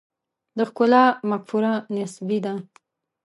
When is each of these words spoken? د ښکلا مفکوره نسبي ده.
د 0.57 0.59
ښکلا 0.69 1.03
مفکوره 1.29 1.73
نسبي 1.95 2.39
ده. 2.45 2.53